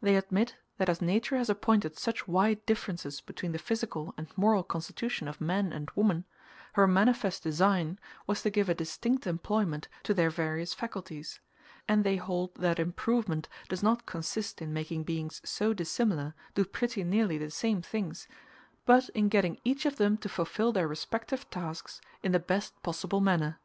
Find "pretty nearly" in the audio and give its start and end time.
16.64-17.36